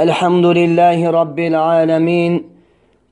الحمد 0.00 0.46
لله 0.46 1.10
رب 1.10 1.38
العالمين 1.38 2.42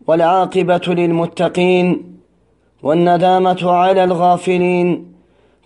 والعاقبة 0.07 0.81
للمتقين 0.88 2.18
والندامة 2.83 3.71
على 3.71 4.05
الغافلين 4.05 5.07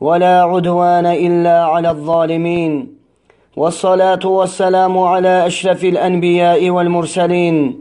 ولا 0.00 0.42
عدوان 0.42 1.06
إلا 1.06 1.64
على 1.64 1.90
الظالمين 1.90 2.94
والصلاة 3.56 4.26
والسلام 4.26 4.98
على 4.98 5.46
أشرف 5.46 5.84
الأنبياء 5.84 6.70
والمرسلين 6.70 7.80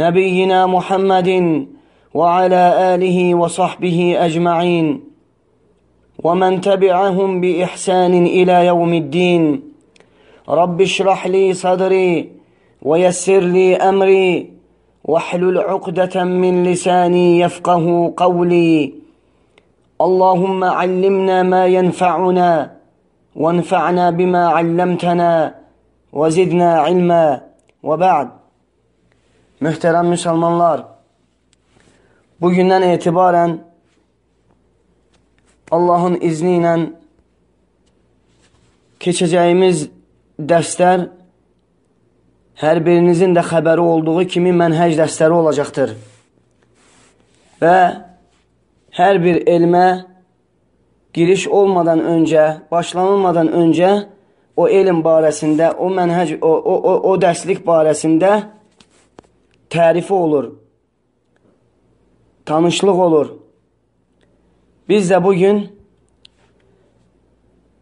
نبينا 0.00 0.66
محمد 0.66 1.30
وعلى 2.14 2.94
آله 2.94 3.34
وصحبه 3.34 4.16
أجمعين 4.18 5.00
ومن 6.24 6.60
تبعهم 6.60 7.40
بإحسان 7.40 8.26
إلى 8.26 8.66
يوم 8.66 8.94
الدين 8.94 9.62
رب 10.48 10.80
اشرح 10.80 11.26
لي 11.26 11.52
صدري 11.54 12.39
ويسر 12.82 13.40
لي 13.40 13.76
أمري 13.76 14.52
واحلل 15.04 15.58
عقدة 15.58 16.24
من 16.24 16.64
لساني 16.64 17.40
يفقه 17.40 18.14
قولي. 18.16 18.94
اللهم 20.00 20.64
علمنا 20.64 21.42
ما 21.42 21.66
ينفعنا 21.66 22.76
وانفعنا 23.36 24.10
بما 24.10 24.48
علمتنا 24.48 25.54
وزدنا 26.12 26.80
علما. 26.80 27.40
وبعد. 27.82 28.28
Mühterem 29.60 30.06
Müslümanlar, 30.08 30.84
bugündən 32.40 32.84
etibarən 32.96 33.58
Allahın 35.70 36.16
izni 36.20 36.56
ilə 36.58 36.74
keçəcəyimiz 39.00 39.90
hər 42.60 42.82
birinizin 42.84 43.32
də 43.36 43.44
xəbəri 43.46 43.80
olduğu 43.80 44.24
kimi 44.28 44.52
mənhəc 44.52 44.96
dərsləri 44.98 45.36
olacaqdır. 45.40 45.94
Və 47.60 47.76
hər 48.96 49.20
bir 49.24 49.42
elmə 49.48 49.86
giriş 51.16 51.46
olmadan 51.48 52.02
öncə, 52.04 52.46
başlanılmadan 52.70 53.48
öncə 53.48 53.90
o 54.56 54.68
elm 54.68 55.00
barəsində, 55.04 55.72
o 55.78 55.88
mənhəc, 55.92 56.36
o, 56.40 56.50
o, 56.50 56.74
o, 56.76 56.94
o 57.10 57.16
dərslik 57.20 57.62
barəsində 57.64 58.32
tərifi 59.72 60.12
olur, 60.12 60.50
tanışlıq 62.44 63.04
olur. 63.06 63.32
Biz 64.88 65.10
də 65.12 65.20
bugün 65.24 65.62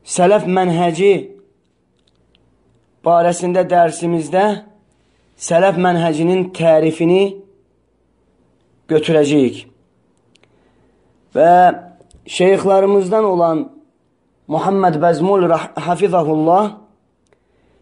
sələf 0.04 0.46
mənhəci 0.46 1.12
barəsində 3.04 3.64
dərsimizdə 3.68 4.67
sələf 5.38 5.78
mənhəcinin 5.78 6.48
tərifini 6.56 7.22
götürəcəyik. 8.90 9.66
Və 11.36 11.54
şeyxlarımızdan 12.26 13.24
olan 13.24 13.68
Muhammed 14.48 14.98
Bəzmul 15.02 15.46
Hafizahullah 15.86 16.78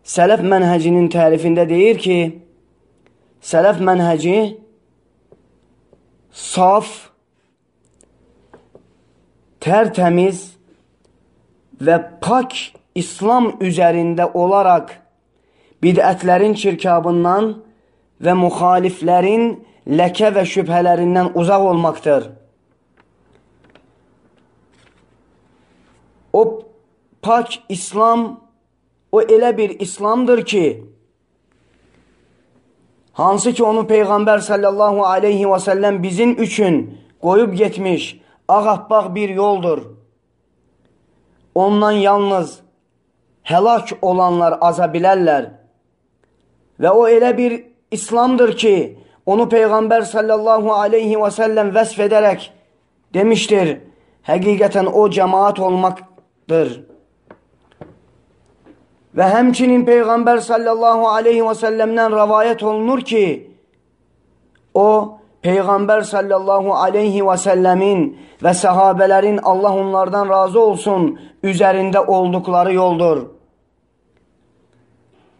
sələf 0.06 0.42
mənhəcinin 0.42 1.08
tərifində 1.10 1.64
deyir 1.68 1.98
ki, 2.02 2.18
sələf 3.40 3.80
mənhəci 3.82 4.36
saf, 6.36 6.90
tərtəmiz 9.62 10.42
və 11.82 11.96
pak 12.22 12.54
İslam 12.96 13.54
üzərində 13.64 14.28
olaraq 14.34 14.92
bidətlərin 15.82 16.54
çirkabından 16.56 17.52
və 18.22 18.34
müxaliflərin 18.40 19.46
ləkə 19.86 20.32
və 20.34 20.44
şübhələrindən 20.48 21.32
uzaq 21.34 21.62
olmaqdır. 21.70 22.30
O 26.32 26.42
pak 27.22 27.48
İslam, 27.68 28.40
o 29.12 29.22
elə 29.22 29.56
bir 29.56 29.80
İslamdır 29.80 30.44
ki, 30.44 30.66
hansı 33.12 33.52
ki 33.52 33.64
onu 33.64 33.86
Peyğəmbər 33.88 34.40
sallallahu 34.40 35.06
aleyhi 35.06 35.46
və 35.48 35.60
səlləm 35.68 36.02
bizim 36.02 36.36
üçün 36.42 36.98
qoyub 37.22 37.54
getmiş 37.54 38.20
ağappaq 38.48 39.14
bir 39.14 39.28
yoldur. 39.28 39.82
Ondan 41.54 41.92
yalnız 41.92 42.60
həlak 43.44 43.94
olanlar 44.02 44.58
aza 44.60 44.84
bilərlər. 44.84 45.65
Və 46.80 46.92
o 46.92 47.06
elə 47.08 47.32
bir 47.36 47.56
İslamdır 47.90 48.56
ki, 48.56 48.76
onu 49.26 49.48
Peyğəmbər 49.50 50.04
sallallahu 50.10 50.72
aleyhi 50.74 51.16
və 51.18 51.30
səlləm 51.34 51.72
vəsf 51.74 52.00
edərək 52.06 52.50
demişdir, 53.14 53.78
həqiqətən 54.28 54.90
o 54.92 55.06
cəmaat 55.10 55.60
olmaqdır. 55.62 56.72
Və 59.16 59.28
həmçinin 59.32 59.86
Peyğəmbər 59.88 60.42
sallallahu 60.44 61.08
aleyhi 61.08 61.44
və 61.46 61.54
səlləmdən 61.56 62.16
rəvayət 62.20 62.64
olunur 62.66 63.00
ki, 63.00 63.26
o, 64.74 64.88
Peyğəmbər 65.46 66.02
sallallahu 66.04 66.74
aleyhi 66.74 67.22
və 67.24 67.36
səlləmin 67.38 68.06
və 68.42 68.52
səhabələrin 68.60 69.38
Allah 69.46 69.78
onlardan 69.78 70.28
razı 70.28 70.60
olsun 70.60 71.08
üzərində 71.42 72.02
olduqları 72.06 72.74
yoldur. 72.74 73.22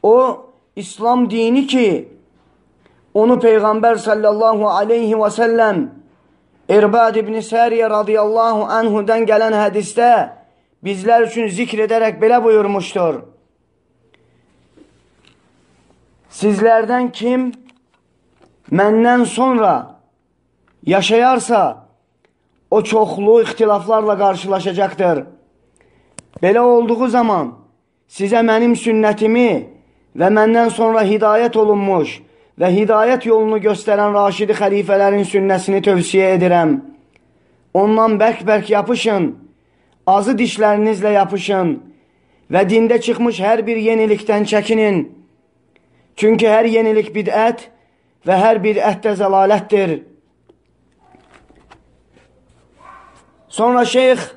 O, 0.03 0.46
İslam 0.77 1.31
dini 1.31 1.67
ki, 1.67 2.09
onu 3.15 3.39
Peyğəmbər 3.41 3.97
sallallahu 3.99 4.69
aleyhi 4.69 5.17
və 5.17 5.31
səlləm 5.33 5.79
İrbad 6.69 7.17
ibn 7.17 7.39
Səriyə 7.41 7.89
radiyallahu 7.89 8.67
anhudan 8.79 9.25
gələn 9.25 9.55
hədistə 9.57 10.11
bizlər 10.85 11.25
üçün 11.31 11.49
zikr 11.49 11.87
edərək 11.87 12.19
belə 12.21 12.43
buyurmuşdur. 12.45 13.23
Sizlərdən 16.29 17.09
kim 17.13 17.47
məndən 18.69 19.25
sonra 19.25 19.73
yaşayarsa, 20.85 21.87
o 22.71 22.83
çoxlu 22.83 23.41
ixtilaflarla 23.43 24.19
qarşılaşacaqdır. 24.19 25.23
Belə 26.43 26.61
olduğu 26.61 27.09
zaman 27.09 27.55
sizə 28.09 28.45
mənim 28.45 28.77
sünnətimi 28.77 29.76
və 30.17 30.31
məndən 30.33 30.71
sonra 30.73 31.05
hidayət 31.05 31.57
olunmuş 31.61 32.21
və 32.61 32.71
hidayət 32.73 33.27
yolunu 33.29 33.59
göstərən 33.61 34.15
Raşidi 34.17 34.57
xəlifələrin 34.57 35.27
sünnəsini 35.29 35.83
tövsiyə 35.85 36.33
edirəm. 36.39 36.79
Ondan 37.77 38.17
bərk-bərk 38.21 38.71
yapışın, 38.73 39.35
azı 40.09 40.33
dişlərinizlə 40.39 41.13
yapışın 41.19 41.75
və 42.53 42.63
dində 42.71 43.01
çıxmış 43.03 43.41
hər 43.45 43.67
bir 43.67 43.77
yenilikdən 43.77 44.49
çəkinin. 44.49 45.03
Çünki 46.17 46.49
hər 46.49 46.65
yenilik 46.73 47.13
bidət 47.13 47.69
və 48.25 48.39
hər 48.41 48.63
bidət 48.65 49.05
də 49.05 49.17
zəlalətdir. 49.21 49.99
Sonra 53.53 53.85
şeyx 53.85 54.33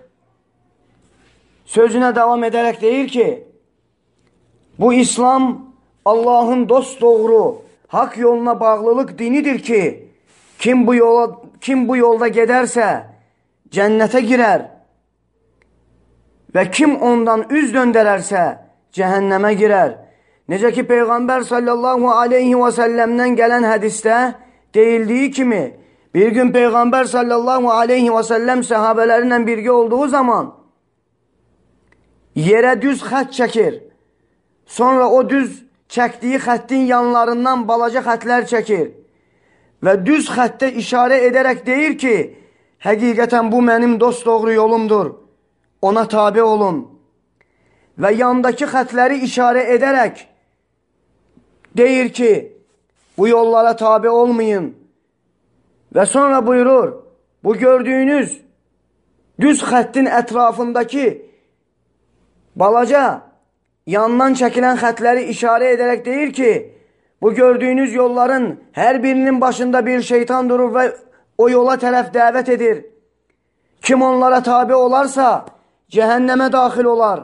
sözünə 1.72 2.11
davam 2.16 2.44
edərək 2.44 2.81
deyir 2.81 3.07
ki, 3.07 3.29
bu 4.79 4.94
İslam 4.94 5.69
Allahın 6.05 6.69
dost 6.69 7.01
doğru, 7.01 7.61
hak 7.87 8.17
yoluna 8.17 8.59
bağlılıq 8.59 9.17
dinidir 9.17 9.59
ki, 9.59 10.09
kim 10.59 10.87
bu, 10.87 10.95
yola, 10.95 11.41
kim 11.61 11.87
bu 11.87 11.97
yolda 11.97 12.27
gedərsə 12.27 12.87
cənnətə 13.71 14.21
girər 14.25 14.65
və 16.55 16.71
kim 16.71 16.95
ondan 17.01 17.45
üz 17.49 17.73
döndərərsə 17.75 18.43
cəhənnəmə 18.95 19.53
girər. 19.59 19.97
Necə 20.49 20.71
ki, 20.73 20.83
Peyğəmbər 20.89 21.43
sallallahu 21.45 22.09
aleyhi 22.09 22.55
və 22.57 22.72
səlləmdən 22.73 23.35
gələn 23.37 23.67
hədistə 23.69 24.34
deyildiyi 24.73 25.31
kimi, 25.31 25.63
bir 26.13 26.31
gün 26.34 26.49
Peyğəmbər 26.53 27.05
sallallahu 27.05 27.69
aleyhi 27.69 28.09
və 28.09 28.23
səlləm 28.25 28.63
səhabələrinlə 28.66 29.43
birgə 29.45 29.69
olduğu 29.69 30.07
zaman 30.07 30.49
yerə 32.35 32.75
düz 32.81 33.03
xət 33.03 33.34
çəkir. 33.37 33.73
Sonra 34.66 35.09
o 35.09 35.29
düz 35.29 35.66
çəkdiyi 35.90 36.40
xəttin 36.46 36.86
yanlarından 36.94 37.68
balaca 37.68 38.02
xətlər 38.06 38.46
çəkir. 38.52 38.88
Və 39.84 39.94
düz 40.06 40.30
xəttə 40.30 40.72
işarə 40.82 41.18
edərək 41.30 41.66
deyir 41.66 41.97
ki, 41.97 42.16
həqiqətən 42.86 43.52
bu 43.52 43.62
mənim 43.64 44.00
dost 44.00 44.26
doğru 44.26 44.53
yolumdur, 44.53 45.14
ona 45.82 46.08
tabi 46.08 46.41
olun. 46.44 46.84
Və 48.00 48.14
yandakı 48.16 48.68
xətləri 48.72 49.22
işarə 49.28 49.66
edərək, 49.76 50.20
deyir 51.78 52.14
ki, 52.14 52.34
bu 53.18 53.28
yollara 53.28 53.76
tabi 53.76 54.09
olmayın. 54.09 54.76
Və 55.96 56.06
sonra 56.06 56.46
buyurur, 56.47 56.94
bu 57.44 57.56
gördüyünüz 57.58 58.41
düz 59.40 59.64
xəttin 59.64 60.06
ətrafındakı 60.06 61.08
balaca 62.56 63.28
yandan 63.94 64.36
çəkilən 64.40 64.78
xətləri 64.84 65.30
işarə 65.34 65.74
edərək 65.76 66.06
deyir 66.06 66.34
ki, 66.34 66.52
Bu 67.22 67.34
gördüğünüz 67.34 67.94
yolların 67.94 68.59
her 68.72 69.03
birinin 69.03 69.41
başında 69.41 69.86
bir 69.86 70.02
şeytan 70.02 70.50
durur 70.50 70.76
ve 70.76 70.96
o 71.38 71.50
yola 71.50 71.74
tərəf 71.74 72.14
dəvət 72.14 72.53
edir. 72.53 72.86
Kim 73.82 74.02
onlara 74.02 74.44
tabi 74.44 74.76
olarsa 74.76 75.46
cehenneme 75.90 76.52
dahil 76.52 76.84
olar 76.84 77.24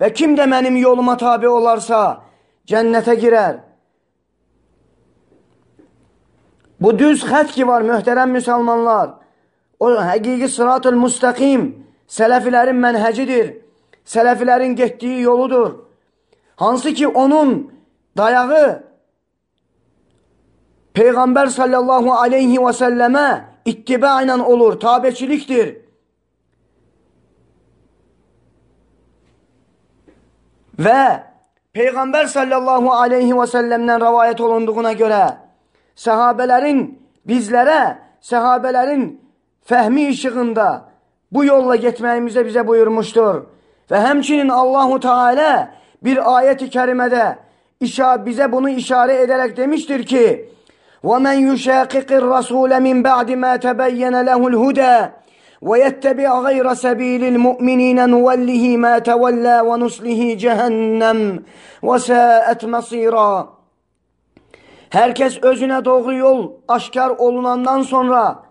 ve 0.00 0.12
kim 0.12 0.36
de 0.36 0.50
benim 0.50 0.76
yoluma 0.76 1.16
tabi 1.16 1.48
olarsa 1.48 2.20
cennete 2.66 3.14
girer. 3.14 3.56
Bu 6.80 6.98
düz 6.98 7.22
xət 7.22 7.52
ki 7.52 7.66
var 7.68 7.82
mühtərəm 7.82 8.32
müsəlmanlar. 8.38 9.10
O 9.80 9.90
həqiqi 9.90 10.48
sıratul 10.48 10.96
müstəqim 10.96 11.72
sələfilərin 12.08 12.78
mənhəcidir. 12.80 13.54
Sələfilərin 14.06 14.74
getdiyi 14.74 15.20
yoludur. 15.20 15.89
Hansı 16.60 16.94
ki 16.94 17.08
onun 17.08 17.72
dayağı 18.16 18.82
Peygamber 20.94 21.46
sallallahu 21.46 22.12
aleyhi 22.12 22.66
ve 22.66 22.72
selleme 22.72 23.44
ittiba 23.64 24.22
ile 24.22 24.34
olur, 24.34 24.80
tabeçiliktir. 24.80 25.76
Ve 30.78 31.22
Peygamber 31.72 32.26
sallallahu 32.26 32.92
aleyhi 32.92 33.40
ve 33.40 33.46
sellem'den 33.46 34.00
rivayet 34.00 34.40
olunduğuna 34.40 34.92
göre 34.92 35.26
sahabelerin 35.94 37.08
bizlere, 37.24 37.98
sahabelerin 38.20 39.20
fehmi 39.64 40.08
ışığında 40.08 40.84
bu 41.32 41.44
yolla 41.44 41.76
gitmeyimize 41.76 42.46
bize 42.46 42.66
buyurmuştur. 42.66 43.44
Ve 43.90 44.00
hemçinin 44.00 44.48
Allahu 44.48 45.00
Teala 45.00 45.79
bir 46.03 46.37
ayet-i 46.37 46.69
kerimede 46.69 47.37
bize 48.25 48.51
bunu 48.51 48.69
işaret 48.69 49.19
ederek 49.19 49.57
demiştir 49.57 50.05
ki 50.05 50.49
ومن 51.09 51.37
يشاقق 51.49 52.09
الرسول 52.21 52.71
من 52.87 52.97
بعد 53.09 53.29
ما 53.43 53.53
تبين 53.65 54.15
له 54.29 54.41
الهدى 54.51 54.97
ويتبع 55.61 56.29
غير 56.47 56.73
سبيل 56.73 57.23
المؤمنين 57.33 58.09
نوله 58.09 58.63
ما 58.77 58.93
تولى 58.99 59.57
ونسله 59.69 60.21
cehennem 60.43 61.19
وساءت 61.83 62.65
مصيرا 62.65 63.55
Herkes 64.89 65.43
özüne 65.43 65.85
doğru 65.85 66.13
yol 66.13 66.51
aşkar 66.67 67.09
olunandan 67.09 67.81
sonra 67.81 68.43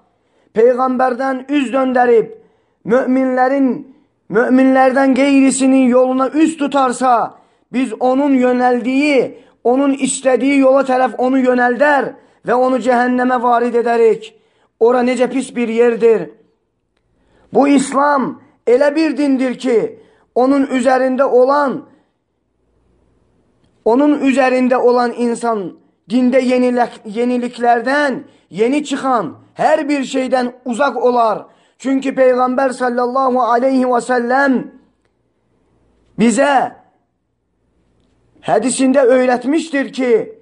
peygamberden 0.52 1.46
üz 1.48 1.72
döndürüp 1.72 2.42
müminlerin 2.84 3.96
müminlerden 4.29 5.13
geyrisinin 5.13 5.87
yoluna 5.87 6.29
üz 6.29 6.57
tutarsa 6.57 7.39
biz 7.73 7.93
onun 7.99 8.33
yöneldiği, 8.33 9.43
onun 9.63 9.93
istediği 9.93 10.59
yola 10.59 10.85
taraf 10.85 11.11
onu 11.17 11.39
yönelder 11.39 12.13
ve 12.47 12.53
onu 12.53 12.79
cehenneme 12.79 13.43
varid 13.43 13.73
ederek 13.73 14.39
ora 14.79 15.01
nece 15.01 15.29
pis 15.29 15.55
bir 15.55 15.67
yerdir. 15.67 16.29
Bu 17.53 17.67
İslam 17.67 18.41
ele 18.67 18.95
bir 18.95 19.17
dindir 19.17 19.59
ki 19.59 19.99
onun 20.35 20.67
üzerinde 20.67 21.23
olan 21.23 21.85
onun 23.85 24.19
üzerinde 24.19 24.77
olan 24.77 25.13
insan 25.17 25.73
dinde 26.09 26.39
yenilik, 26.39 27.01
yeniliklerden 27.05 28.23
yeni 28.49 28.85
çıkan 28.85 29.37
her 29.53 29.89
bir 29.89 30.03
şeyden 30.03 30.53
uzak 30.65 30.97
olar. 30.97 31.45
Çünkü 31.79 32.15
Peygamber 32.15 32.69
sallallahu 32.69 33.41
aleyhi 33.41 33.93
ve 33.93 34.01
sellem 34.01 34.71
bize 36.19 36.75
hadisinde 38.41 38.99
öğretmiştir 38.99 39.93
ki 39.93 40.39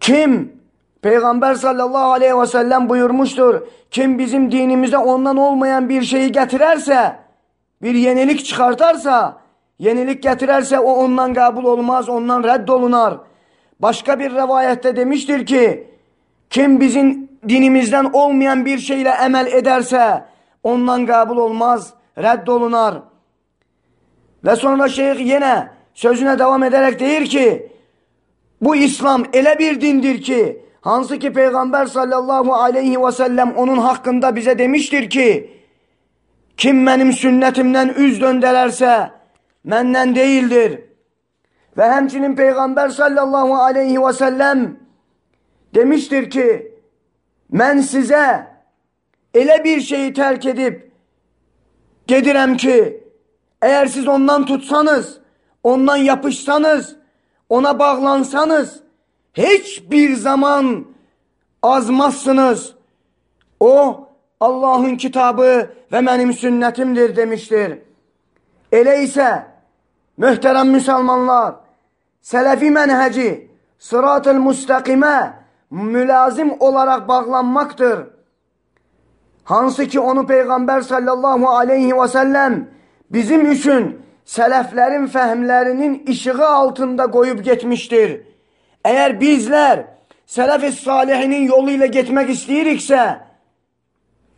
kim? 0.00 0.54
Peygamber 1.02 1.54
sallallahu 1.54 2.12
aleyhi 2.12 2.40
ve 2.40 2.46
sellem 2.46 2.88
buyurmuştur. 2.88 3.60
Kim 3.90 4.18
bizim 4.18 4.52
dinimize 4.52 4.98
ondan 4.98 5.36
olmayan 5.36 5.88
bir 5.88 6.02
şeyi 6.02 6.32
getirerse, 6.32 7.16
bir 7.82 7.94
yenilik 7.94 8.44
çıkartarsa, 8.44 9.40
yenilik 9.78 10.22
getirerse 10.22 10.78
o 10.78 10.92
ondan 10.92 11.34
kabul 11.34 11.64
olmaz, 11.64 12.08
ondan 12.08 12.44
reddolunar. 12.44 13.18
Başka 13.80 14.18
bir 14.18 14.30
rivayette 14.30 14.96
demiştir 14.96 15.46
ki, 15.46 15.90
kim 16.50 16.80
bizim 16.80 17.33
dinimizden 17.48 18.04
olmayan 18.04 18.64
bir 18.64 18.78
şeyle 18.78 19.08
emel 19.08 19.46
ederse, 19.46 20.24
ondan 20.62 21.06
kabul 21.06 21.36
olmaz, 21.36 21.94
reddolunar. 22.18 22.94
Ve 24.44 24.56
sonra 24.56 24.88
şeyh 24.88 25.18
yine 25.18 25.68
sözüne 25.94 26.38
devam 26.38 26.62
ederek 26.62 27.00
deyir 27.00 27.26
ki, 27.26 27.72
bu 28.60 28.76
İslam 28.76 29.24
ele 29.32 29.58
bir 29.58 29.80
dindir 29.80 30.22
ki 30.22 30.64
hansı 30.80 31.18
ki 31.18 31.32
Peygamber 31.32 31.86
sallallahu 31.86 32.54
aleyhi 32.54 33.04
ve 33.04 33.12
sellem 33.12 33.54
onun 33.56 33.78
hakkında 33.78 34.36
bize 34.36 34.58
demiştir 34.58 35.10
ki 35.10 35.50
kim 36.56 36.86
benim 36.86 37.12
sünnetimden 37.12 37.88
üz 37.88 38.20
döndürerse 38.20 39.10
menden 39.64 40.14
değildir. 40.14 40.80
Ve 41.76 41.90
hemçinin 41.90 42.36
Peygamber 42.36 42.88
sallallahu 42.88 43.54
aleyhi 43.54 44.02
ve 44.02 44.12
sellem 44.12 44.76
demiştir 45.74 46.30
ki 46.30 46.73
ben 47.50 47.80
size 47.80 48.46
ele 49.34 49.64
bir 49.64 49.80
şeyi 49.80 50.12
terk 50.12 50.46
edip 50.46 50.92
gedirem 52.06 52.56
ki 52.56 53.04
eğer 53.62 53.86
siz 53.86 54.08
ondan 54.08 54.46
tutsanız 54.46 55.20
ondan 55.62 55.96
yapışsanız 55.96 56.96
ona 57.48 57.78
bağlansanız 57.78 58.80
hiçbir 59.34 60.14
zaman 60.14 60.86
azmazsınız. 61.62 62.74
O 63.60 64.08
Allah'ın 64.40 64.96
kitabı 64.96 65.70
ve 65.92 66.06
benim 66.06 66.32
sünnetimdir 66.32 67.16
demiştir. 67.16 67.78
Eleyse 68.72 69.46
mühterem 70.16 70.70
Müslümanlar 70.70 71.54
selefi 72.22 72.70
menheci 72.70 73.50
sırat-ı 73.78 74.34
müstakime 74.34 75.43
mülazim 75.74 76.60
olarak 76.60 77.08
bağlanmaktır. 77.08 78.06
Hansı 79.44 79.86
ki 79.86 80.00
onu 80.00 80.26
Peygamber 80.26 80.80
sallallahu 80.80 81.48
aleyhi 81.48 82.00
ve 82.00 82.08
sellem 82.08 82.68
bizim 83.10 83.52
için 83.52 83.98
seleflerin 84.24 85.06
fehmlerinin 85.06 86.06
ışığı 86.08 86.48
altında 86.48 87.10
koyup 87.10 87.44
gitmiştir. 87.44 88.20
Eğer 88.84 89.20
bizler 89.20 89.84
selef-i 90.26 90.72
salihinin 90.72 91.46
yoluyla 91.48 91.86
gitmek 91.86 92.30
isteyirikse 92.30 93.20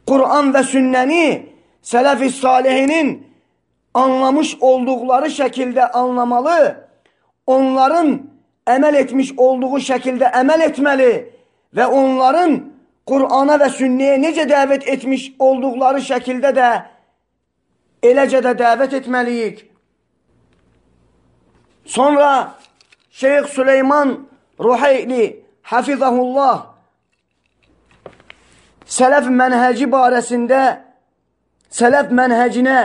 Kur'an 0.06 0.54
ve 0.54 0.62
sünneni 0.62 1.52
selef-i 1.82 2.30
salihinin 2.30 3.26
anlamış 3.94 4.56
oldukları 4.60 5.30
şekilde 5.30 5.90
anlamalı, 5.90 6.88
onların 7.46 8.22
emel 8.66 8.94
etmiş 8.94 9.32
olduğu 9.36 9.80
şekilde 9.80 10.24
emel 10.24 10.60
etmeli 10.60 11.35
ve 11.76 11.86
onların 11.86 12.72
Kur'an'a 13.06 13.60
ve 13.60 13.68
sünneye 13.68 14.22
nece 14.22 14.48
davet 14.48 14.88
etmiş 14.88 15.32
oldukları 15.38 16.00
şekilde 16.00 16.56
de 16.56 16.70
eləcə 18.02 18.40
də 18.44 18.52
dəvət 18.58 18.96
etməliyik. 19.00 19.64
Sonra 21.84 22.54
Şeyx 23.10 23.46
Süleyman 23.46 24.28
Ruheyli 24.60 25.44
Hafizahullah 25.62 26.66
Sələf 28.86 29.26
mənhəci 29.26 29.88
barəsində 29.90 30.60
Sələf 31.70 32.12
mənhəcinə 32.14 32.78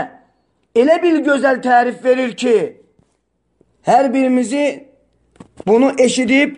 elə 0.76 0.96
bir 1.04 1.20
gözəl 1.26 1.62
tərif 1.62 2.04
verir 2.04 2.34
ki, 2.36 2.56
hər 3.86 4.10
birimizi 4.14 4.88
bunu 5.68 5.92
eşidib, 6.02 6.58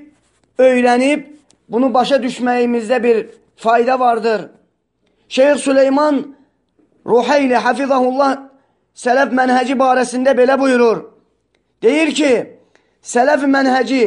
öyrənib, 0.57 1.32
bunu 1.69 1.93
başa 1.93 2.15
düşməyimizdə 2.15 3.03
bir 3.03 3.29
fayda 3.55 3.99
vardır. 3.99 4.49
Şeyx 5.29 5.61
Süleyman 5.61 6.35
Ruheyli 7.05 7.55
Hafizahullah 7.55 8.53
Sələf 8.93 9.31
mənhəci 9.33 9.73
barəsində 9.73 10.35
belə 10.37 10.57
buyurur. 10.59 10.99
Deyir 11.81 12.13
ki, 12.13 12.31
sələf 13.01 13.41
mənhəci 13.49 14.03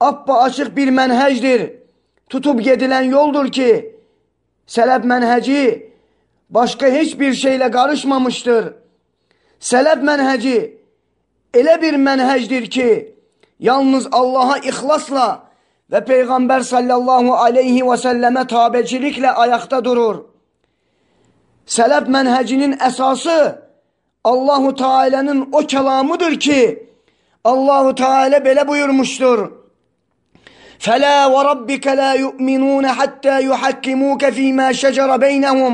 appa 0.00 0.38
açıq 0.46 0.72
bir 0.76 0.88
mənhəcdir. 0.88 1.68
Tutub 2.32 2.62
gedilən 2.64 3.10
yoldur 3.12 3.50
ki, 3.52 3.70
sələf 4.66 5.04
mənhəci 5.04 5.60
başqa 6.48 6.88
heç 6.96 7.12
bir 7.20 7.36
şeylə 7.36 7.68
qarışmamışdır. 7.76 8.72
Sələf 9.60 10.00
mənhəci 10.00 10.56
elə 11.52 11.76
bir 11.82 12.00
mənhəcdir 12.00 12.70
ki, 12.72 12.90
yalnız 13.60 14.08
Allaha 14.12 14.58
ixlasla 14.64 15.51
və 15.91 16.01
Peyğəmbər 16.09 16.63
sallallahu 16.71 17.35
aleyhi 17.35 17.83
və 17.89 17.95
səlləmə 18.05 18.43
tabeciliklə 18.53 19.35
ayaqda 19.43 19.83
durur. 19.83 20.25
Sələf 21.67 22.07
mənhəcinin 22.15 22.77
əsası 22.89 23.39
Allahu 24.23 24.75
Teala'nın 24.75 25.49
o 25.51 25.59
kelamıdır 25.59 26.39
ki 26.39 26.89
Allahu 27.43 27.95
Teala 27.95 28.45
böyle 28.45 28.67
buyurmuştur. 28.67 29.57
فلا 30.79 31.25
وربك 31.25 31.87
لا 31.87 32.13
يؤمنون 32.13 32.85
حتى 32.87 33.35
يحكموك 33.49 34.29
فيما 34.29 34.67
شجر 34.71 35.17
بينهم 35.17 35.73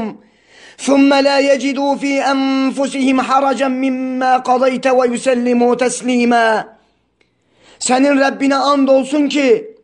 ثم 0.77 1.13
لا 1.13 1.39
يجدوا 1.39 1.95
في 1.95 2.21
أنفسهم 2.21 3.21
حرجا 3.21 3.67
مما 3.67 4.37
قضيت 4.37 4.87
ويسلموا 4.87 5.75
تسليما 5.75 6.73
Senin 7.79 8.19
Rabbine 8.19 8.55
and 8.55 8.87
olsun 8.87 9.27
ki 9.27 9.75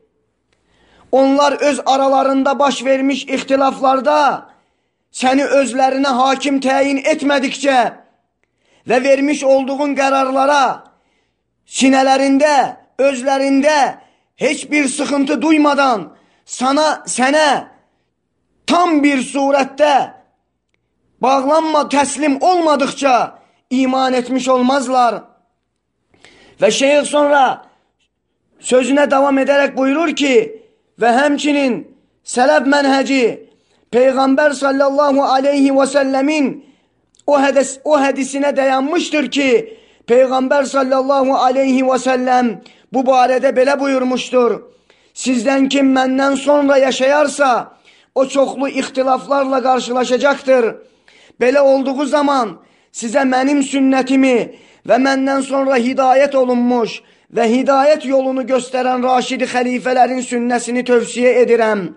onlar 1.15 1.53
öz 1.53 1.81
aralarında 1.87 2.59
baş 2.59 2.85
vermiş 2.85 3.25
ihtilaflarda 3.25 4.49
seni 5.11 5.45
özlerine 5.45 6.09
hakim 6.09 6.57
təyin 6.59 6.99
etmədikcə 7.07 7.79
və 8.89 8.99
vermiş 9.05 9.45
olduğun 9.45 9.95
qərarlara 9.95 10.65
sinələrində, 11.67 12.57
özlərində 12.99 13.77
heç 14.43 14.65
bir 14.71 14.89
sıxıntı 14.89 15.39
duymadan 15.43 16.09
sana, 16.45 17.05
sənə 17.07 17.69
tam 18.67 18.99
bir 19.05 19.23
surətdə 19.23 19.95
bağlanma, 21.23 21.85
təslim 21.95 22.41
olmadıkça 22.43 23.39
iman 23.71 24.19
etmiş 24.19 24.49
olmazlar. 24.49 25.23
Və 26.61 26.75
şeyh 26.75 27.07
sonra 27.07 27.45
sözünə 28.59 29.07
davam 29.11 29.39
edərək 29.39 29.77
buyurur 29.79 30.11
ki, 30.17 30.64
və 31.01 31.11
həmçinin 31.19 31.83
sələf 32.25 32.69
mənhəci 32.71 33.25
Peyğəmbər 33.95 34.55
sallallahu 34.59 35.23
aleyhi 35.23 35.71
və 35.71 35.87
səlləmin 35.87 36.47
o, 37.27 37.39
hədis, 37.39 37.79
o 37.85 37.97
hədisinə 37.99 38.51
dayanmışdır 38.57 39.29
ki, 39.31 39.51
Peyğəmbər 40.11 40.67
sallallahu 40.69 41.37
aleyhi 41.39 41.85
və 41.87 41.99
səlləm 42.03 42.51
bu 42.93 43.05
barədə 43.07 43.55
belə 43.57 43.79
buyurmuşdur. 43.81 44.59
Sizdən 45.15 45.69
kim 45.71 45.93
məndən 45.95 46.37
sonra 46.37 46.77
yaşayarsa, 46.83 47.51
o 48.15 48.27
çoxlu 48.27 48.69
ixtilaflarla 48.69 49.63
qarşılaşacaqdır. 49.63 50.65
Belə 51.41 51.61
olduğu 51.61 52.07
zaman 52.07 52.59
sizə 52.93 53.25
mənim 53.27 53.63
sünnətimi 53.63 54.39
və 54.87 54.99
məndən 55.07 55.43
sonra 55.43 55.79
hidayət 55.79 56.35
olunmuş 56.37 57.01
və 57.33 57.47
hidayət 57.49 58.05
yolunu 58.09 58.45
göstərən 58.49 59.03
Raşidi 59.05 59.49
xəlifələrin 59.51 60.23
sünnəsini 60.25 60.85
tövsiyə 60.87 61.35
edirəm. 61.45 61.89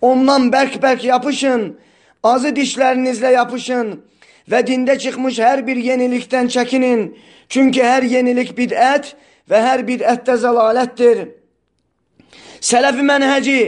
Ondan 0.00 0.48
bərk-bərk 0.52 1.04
yapışın, 1.04 1.74
azı 2.22 2.54
dişlərinizlə 2.56 3.34
yapışın 3.36 3.98
və 4.50 4.62
dində 4.66 4.96
çıxmış 4.98 5.38
hər 5.38 5.66
bir 5.66 5.76
yenilikdən 5.76 6.48
çəkinin. 6.54 7.10
Çünki 7.48 7.82
hər 7.82 8.06
yenilik 8.06 8.54
bidət 8.56 9.14
və 9.50 9.60
hər 9.66 9.84
bidətdə 9.88 10.36
zəlalətdir. 10.44 11.28
Sələfi 12.60 13.04
mənhəci 13.04 13.60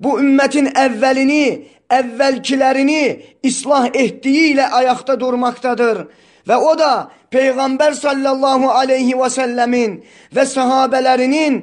bu 0.00 0.18
ümmətin 0.22 0.72
əvvəlini, 0.72 1.44
əvvəlkilərini 1.88 3.02
islah 3.48 3.88
etdiyi 3.92 4.54
ilə 4.54 4.68
ayaqda 4.80 5.18
durmaqdadır. 5.20 6.06
Və 6.48 6.56
o 6.56 6.72
da 6.78 6.92
Peyğəmbər 7.32 7.96
sallallahu 7.98 8.70
aleyhi 8.72 9.16
və 9.20 9.28
səlləmin 9.32 9.98
və 10.34 10.44
sahabələrinin 10.48 11.58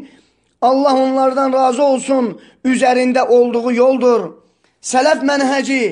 Allah 0.61 0.93
onlardan 1.05 1.53
razı 1.53 1.83
olsun 1.83 2.39
üzərində 2.65 3.27
olduğu 3.27 3.71
yoldur. 3.71 4.21
Sələf 4.81 5.23
mənhəci 5.25 5.83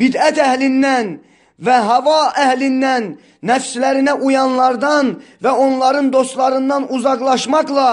bidət 0.00 0.40
əhlindən 0.40 1.18
və 1.60 1.76
hava 1.88 2.20
əhlindən 2.46 3.10
nəfslərinə 3.44 4.16
uyanlardan 4.26 5.18
və 5.44 5.52
onların 5.66 6.08
dostlarından 6.12 6.88
uzaqlaşmaqla 6.96 7.90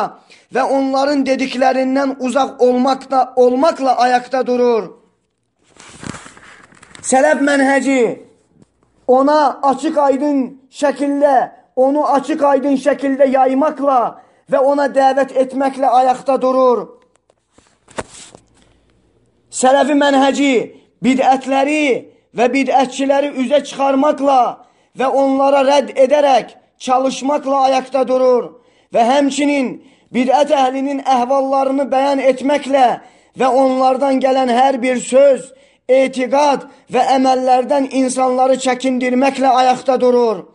və 0.56 0.64
onların 0.64 1.26
dediklərindən 1.28 2.16
uzaq 2.20 2.62
olmaqla, 2.64 3.34
olmaqla 3.36 3.98
ayaqda 4.06 4.46
durur. 4.48 4.94
Sələf 7.04 7.44
mənhəci 7.44 8.27
ona 9.08 9.60
açıq 9.64 9.98
aydın 9.98 10.40
şəkildə, 10.72 11.52
onu 11.76 12.04
açıq 12.18 12.44
aydın 12.44 12.76
şəkildə 12.76 13.30
yaymaqla 13.32 14.02
və 14.52 14.60
ona 14.60 14.88
dəvət 14.92 15.34
etməklə 15.44 15.90
ayaqda 16.02 16.38
durur. 16.42 16.86
Sələfi 19.50 19.96
mənhəci 19.98 20.54
bidətləri 21.04 21.84
və 22.38 22.48
bidətçiləri 22.54 23.34
üzə 23.42 23.64
çıxarmaqla 23.66 24.42
və 25.00 25.08
onlara 25.22 25.64
rədd 25.66 25.96
edərək 26.06 26.56
çalışmaqla 26.80 27.62
ayaqda 27.70 28.04
durur 28.08 28.50
və 28.94 29.04
həmçinin 29.08 29.78
bidət 30.14 30.52
əhlinin 30.56 31.02
əhvallarını 31.04 31.88
bəyan 31.92 32.22
etməklə 32.32 32.88
və 33.40 33.48
onlardan 33.62 34.22
gələn 34.24 34.52
hər 34.54 34.82
bir 34.82 35.02
söz, 35.02 35.54
etiqad 35.88 36.68
və 36.92 37.04
əməllərdən 37.16 37.90
insanları 38.02 38.60
çəkindirməklə 38.64 39.52
ayaqda 39.62 40.00
durur. 40.02 40.46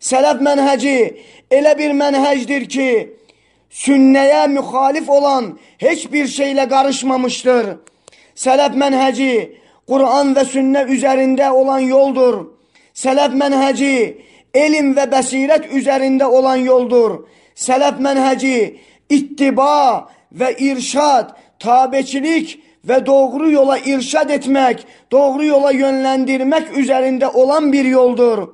Sələf 0.00 0.40
mənhəci 0.40 0.96
elə 1.52 1.74
bir 1.78 1.92
mənhəcdir 1.96 2.64
ki, 2.74 2.90
sünnəyə 3.70 4.46
müxalif 4.56 5.08
olan 5.08 5.58
heç 5.78 6.06
bir 6.12 6.26
şeylə 6.36 6.64
qarışmamışdır. 6.72 7.76
Sələf 8.34 8.72
mənhəci 8.82 9.32
Quran 9.90 10.32
və 10.36 10.46
sünnə 10.48 10.86
üzərində 10.94 11.50
olan 11.50 11.84
yoldur. 11.84 12.46
Sələf 12.94 13.36
mənhəci 13.36 13.94
elm 14.54 14.94
və 14.96 15.06
bəsirət 15.12 15.68
üzərində 15.76 16.24
olan 16.24 16.64
yoldur. 16.64 17.26
Sələf 17.54 18.00
mənhəci 18.00 18.56
ittiba 19.12 20.08
və 20.32 20.54
irşad, 20.56 21.34
tabeçilik 21.60 22.56
və 22.88 23.06
doğru 23.06 23.50
yola 23.50 23.78
irşad 23.78 24.30
etmək, 24.30 24.84
doğru 25.12 25.44
yola 25.44 25.72
yönləndirmək 25.72 26.72
üzərində 26.80 27.32
olan 27.32 27.72
bir 27.72 27.84
yoldur. 27.84 28.48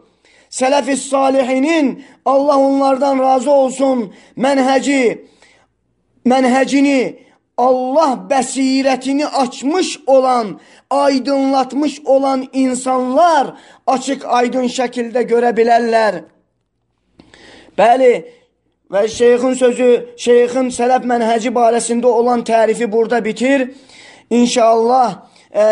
Sələf-i 0.51 0.97
salihinin 0.97 2.05
Allah 2.25 2.59
onlardan 2.59 3.19
razı 3.19 3.51
olsun 3.51 4.13
mənhəci, 4.37 5.19
mənhəcini 6.27 7.01
Allah 7.57 8.19
bəsirətini 8.31 9.27
açmış 9.27 9.99
olan, 10.07 10.61
aydınlatmış 10.91 12.01
olan 12.05 12.49
insanlar 12.53 13.57
açıq 13.87 14.25
aydın 14.29 14.69
şəkildə 14.69 15.23
görə 15.25 15.55
bilərlər. 15.57 16.21
Bəli, 17.79 18.13
və 18.93 19.09
şeyxin 19.09 19.55
sözü, 19.55 19.91
şeyxin 20.17 20.69
sələf 20.71 21.05
mənhəci 21.09 21.53
barəsində 21.53 22.07
olan 22.07 22.45
tərifi 22.45 22.93
burada 22.93 23.25
bitir. 23.25 23.71
İnşallah, 24.31 25.27
e, 25.51 25.63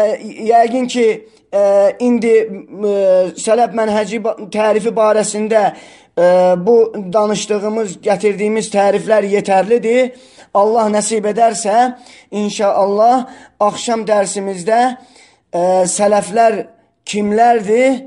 yəqin 0.51 0.87
ki, 0.87 1.29
e, 1.53 1.63
indi 2.01 2.35
e, 2.35 2.95
sələb 3.39 3.75
mənhəci 3.75 4.21
tərifi 4.53 4.93
barəsində 4.95 5.65
e, 5.71 6.27
bu 6.67 6.77
danışdığımız, 7.13 7.99
gətirdiyimiz 8.05 8.71
təriflər 8.75 9.27
yetərlidir. 9.33 10.15
Allah 10.55 10.87
nəsib 10.95 11.27
edərsə, 11.27 11.97
inşallah 12.31 13.27
axşam 13.61 14.07
dərsimizdə 14.07 14.81
e, 14.91 15.63
sələflər 15.91 16.61
kimlərdir? 17.07 18.05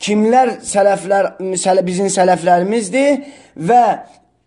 Kimlər 0.00 0.54
sələflər, 0.64 1.34
bizim 1.84 2.06
sələflərimizdir 2.08 3.18
və 3.68 3.82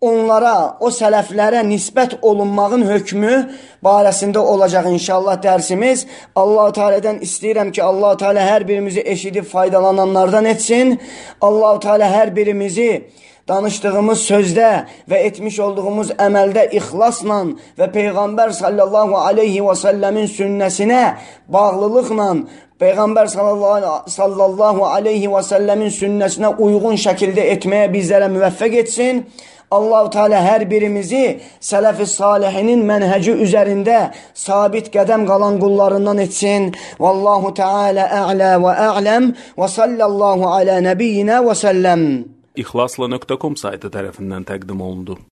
onlara, 0.04 0.78
o 0.84 0.92
sələflərə 0.94 1.64
nisbət 1.68 2.18
olunmağın 2.22 2.86
hökmü 2.90 3.34
barəsində 3.86 4.44
olacaq 4.54 4.90
inşallah 4.92 5.40
dərsimiz. 5.44 6.06
Allah-u 6.36 6.76
Teala'dan 6.76 7.22
istəyirəm 7.26 7.72
ki, 7.76 7.84
Allah-u 7.84 8.20
Teala 8.22 8.46
hər 8.48 8.68
birimizi 8.68 9.04
eşidib 9.16 9.48
faydalananlardan 9.52 10.46
etsin. 10.54 10.98
Allah-u 11.42 11.80
Teala 11.80 12.10
hər 12.12 12.36
birimizi 12.36 12.90
danışdığımız 13.48 14.22
sözdə 14.24 14.70
və 15.10 15.24
etmiş 15.28 15.60
olduğumuz 15.66 16.14
əməldə 16.26 16.70
ixlasla 16.80 17.40
və 17.80 17.90
Peyğəmbər 17.96 18.54
sallallahu 18.56 19.18
aleyhi 19.20 19.64
və 19.66 19.76
səlləmin 19.82 20.30
sünnəsinə 20.32 21.02
bağlılıqla 21.52 22.30
Peyğəmbər 22.84 23.30
sallallahu 23.32 24.86
aleyhi 24.88 25.30
və 25.32 25.42
səlləmin 25.48 25.92
sünnəsinə 25.94 26.56
uyğun 26.60 26.98
şəkildə 27.04 27.46
etməyə 27.58 27.92
bizlərə 27.94 28.32
müvəffəq 28.32 28.80
etsin. 28.82 29.26
Allahu 29.78 30.12
Teala 30.16 30.42
hər 30.44 30.66
birimizi 30.72 31.24
sələf-i 31.70 32.08
salihinin 32.10 32.84
mənhəci 32.90 33.36
üzərində 33.46 34.00
sabit 34.46 34.92
qədəm 34.94 35.26
qalan 35.30 35.60
qullarından 35.64 36.22
etsin. 36.26 36.72
Vallahu 37.06 37.54
Teala 37.58 38.08
a'la 38.22 38.54
və 38.64 38.78
a'ləm 38.90 39.34
və 39.60 39.74
sallallahu 39.78 40.50
ala 40.58 40.80
nəbiyyinə 40.90 41.42
və 41.48 41.58
səlləm. 41.66 42.08
İxlasla.com 42.64 43.56
saytı 43.58 43.90
tərəfindən 43.94 44.46
təqdim 44.50 44.82
olundu. 44.82 45.24